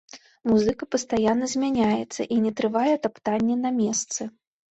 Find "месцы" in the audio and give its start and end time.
3.79-4.21